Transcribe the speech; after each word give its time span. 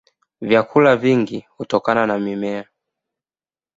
Vyakula 0.41 0.95
vingi 0.95 1.45
hutokana 1.57 2.07
na 2.07 2.19
mimea. 2.19 2.67